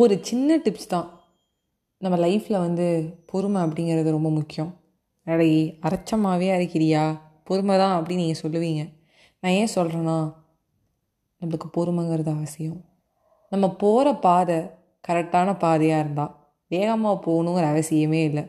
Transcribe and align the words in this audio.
ஒரு 0.00 0.14
சின்ன 0.22 0.56
டிப்ஸ் 0.56 0.88
தான். 0.88 1.08
நம்ம 1.98 2.16
லைஃப்பில் 2.16 2.64
வந்து 2.66 2.86
பொறுமை 3.30 3.62
அப்படிங்கிறது 3.62 4.10
ரொம்ப 4.10 4.30
முக்கியம். 4.30 4.70
அடே 5.26 5.78
அரைச்சமாகவே 5.86 6.48
அரைக்கிறியா? 6.56 7.02
பொறுமை 7.44 7.74
தான் 7.78 7.94
அப்படின்னு 7.98 8.22
நீங்கள் 8.24 8.40
சொல்லுவீங்க. 8.42 8.82
நான் 9.42 9.52
ஏன் 9.52 9.74
சொல்கிறேன்னா 9.74 10.16
நம்மளுக்கு 11.40 11.68
பொறுமைங்கிறது 11.76 12.30
அவசியம். 12.36 12.84
நம்ம 13.52 13.68
போகிற 13.68 14.14
பாதை 14.14 14.58
கரெக்டான 15.08 15.58
பாதையாக 15.58 16.02
இருந்தால் 16.04 16.34
வேகமாக 16.70 17.16
போகணுங்கிற 17.26 17.66
அவசியமே 17.72 18.22
இல்லை. 18.24 18.44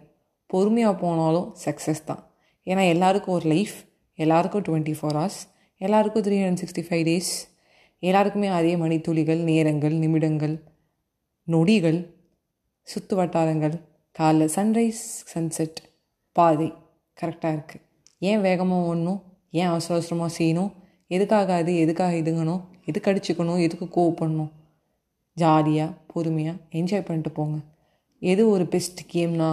பொறுமையாக 0.46 1.00
போனாலும் 1.02 1.50
சக்ஸஸ் 1.66 2.06
தான். 2.06 2.24
ஏன்னா 2.68 2.84
எல்லாருக்கும் 2.88 3.36
ஒரு 3.36 3.48
லைஃப் 3.48 3.76
எல்லாருக்கும் 4.20 4.62
டுவெண்ட்டி 4.62 4.96
ஃபோர் 5.00 5.18
ஹவர்ஸ் 5.20 5.42
எல்லாருக்கும் 5.78 6.24
three 6.24 6.38
hundred 6.44 6.64
sixty 6.64 6.84
five 6.88 7.04
days 7.08 7.34
எல்லாருக்குமே 8.00 8.48
அதே 8.48 8.76
மணித்துளிகள் 8.76 9.42
நேரங்கள் 9.52 9.96
நிமிடங்கள் 9.98 10.56
நொடிகள் 11.54 12.00
சுற்று 12.88 13.16
வட்டாரங்கள் 13.18 13.76
காலைல 14.20 14.46
சன்ரைஸ் 14.56 15.04
சன்செட் 15.32 15.80
பாதை 16.32 16.68
கரெக்டாக 17.22 17.56
இருக்குது 17.58 17.84
ஏன் 18.30 18.42
வேகமாக 18.42 18.88
ஓடணும்? 18.90 19.20
ஏன் 19.52 19.70
அவசர 19.72 19.94
அவசரமாக 19.98 20.32
செய்யணும்? 20.38 20.72
எதுக்காக 21.08 21.54
அது 21.54 21.72
எதுக்காக 21.84 22.16
இதுங்கணும் 22.22 22.62
எதுக்கு 22.90 23.10
அடிச்சுக்கணும்? 23.12 23.60
எதுக்கு 23.66 23.86
கோவப்படணும்? 23.96 24.52
ஜாலியாக 25.34 25.92
பொறுமையாக 26.12 26.58
என்ஜாய் 26.80 27.06
பண்ணிட்டு 27.08 27.32
போங்க. 27.32 27.58
எது 28.32 28.44
ஒரு 28.50 28.66
பெஸ்ட் 28.74 29.02
கேம்னா 29.14 29.50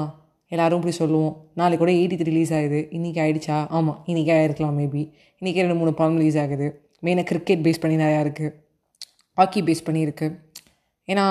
எல்லோரும் 0.53 0.79
இப்படி 0.81 0.95
சொல்லுவோம். 0.97 1.35
நாளைக்கு 1.55 1.83
கூட 1.85 1.93
எயிட்டி 1.99 2.29
ரிலீஸ் 2.31 2.53
ஆகுது. 2.53 2.81
இன்றைக்கி 2.97 3.21
ஆகிடுச்சா 3.25 3.57
ஆமாம் 3.77 3.99
இன்றைக்கி 4.07 4.33
ஆகிருக்கலாம் 4.37 4.79
மேபி 4.81 5.03
இன்றைக்கி 5.41 5.63
ரெண்டு 5.65 5.75
மூணு 5.75 5.93
படம் 6.01 6.19
ரிலீஸ் 6.21 6.39
ஆகுது. 6.45 6.67
மெயினாக 7.05 7.29
கிரிக்கெட் 7.31 7.65
பேஸ் 7.67 7.83
பண்ணி 7.83 7.97
நிறையா 8.05 8.21
இருக்குது 8.25 8.55
ஹாக்கி 9.39 9.61
பேஸ் 9.69 9.87
பண்ணியிருக்கு. 9.87 10.27
ஏன்னா 11.09 11.27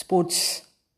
ஸ்போர்ட்ஸ் 0.00 0.44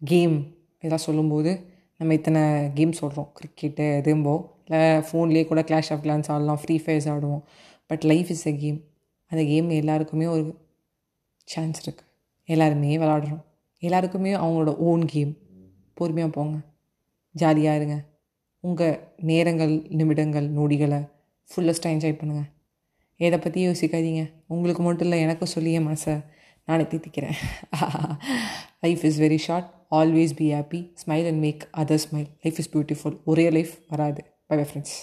கேம் 0.03 0.35
இதெல்லாம் 0.79 1.07
சொல்லும்போது 1.09 1.53
நம்ம 1.99 2.15
இத்தனை 2.19 2.43
கேம் 2.79 2.99
சொல்கிறோம் 3.01 3.29
கிரிக்கெட்டு 3.39 3.85
எதும்போ 4.01 4.35
இல்லை 4.65 4.81
ஃபோன்லேயே 5.07 5.45
கூட 5.51 5.61
கிளாஷ் 5.69 5.91
ஆஃப் 5.95 6.03
கிளான்ஸ் 6.05 6.31
ஆடலாம் 6.35 6.61
ஃப்ரீ 6.63 6.77
ஃபயர்ஸ் 6.85 7.09
ஆடுவோம். 7.13 7.43
But 7.91 8.05
life 8.11 8.31
is 8.35 8.47
a 8.51 8.53
game 8.63 8.79
அந்த 9.31 9.43
கேம் 9.51 9.69
எல்லாருக்குமே 9.81 10.27
ஒரு 10.35 10.45
சான்ஸ் 11.49 11.81
இருக்குது 11.85 12.09
எல்லாருமே 12.49 12.91
விளாடுறோம் 13.03 13.43
எல்லாருக்குமே 13.83 14.33
அவங்களோட 14.35 14.73
ஓன் 14.89 15.05
கேம் 15.05 15.33
பொறுமையாக 15.99 16.31
போங்க. 16.37 16.57
ஜாலியாக 17.35 17.79
இருங்க. 17.79 17.97
உங்கள் 18.65 18.97
நேரங்கள் 19.31 19.75
நிமிடங்கள் 19.99 20.47
நொடிகளை 20.59 21.01
ஃபுல்லஸ்ட்டாக 21.49 21.95
என்ஜாய் 21.95 22.19
பண்ணுங்கள் 22.21 22.51
எதை 23.21 23.39
பற்றி 23.39 23.61
யோசிக்காதீங்க. 23.69 24.23
உங்களுக்கு 24.53 24.83
மட்டும் 24.83 25.07
இல்லை 25.07 25.19
எனக்கும் 25.21 25.53
சொல்லி 25.55 25.73
என் 25.73 25.87
மனசை 25.89 26.15
நானே 26.67 26.83
தீர்த்திக்கிறேன். 26.83 27.39
Life 28.81 29.03
is 29.05 29.21
very 29.21 29.39
short 29.47 29.69
always 29.91 30.37
be 30.37 30.47
happy 30.53 30.81
smile 31.03 31.27
and 31.31 31.43
make 31.47 31.63
other 31.77 32.03
smile 32.05 32.29
life 32.45 32.59
is 32.63 32.71
beautiful 32.77 33.17
ஒரே 33.25 33.51
லைஃப் 33.51 33.75
வராது. 33.89 34.23
Bye 34.47 34.57
bye 34.59 34.67
friends 34.71 34.97